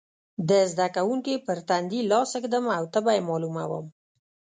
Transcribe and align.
د 0.49 0.51
زده 0.71 0.87
کوونکي 0.95 1.33
پر 1.45 1.57
تندې 1.69 1.99
لاس 2.11 2.31
ږدم 2.43 2.65
او 2.77 2.83
تبه 2.93 3.11
یې 3.17 3.21
معلوموم. 3.29 3.85